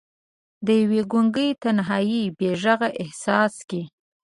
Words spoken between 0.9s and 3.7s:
ګونګې تنهايۍ بې ږغ احساس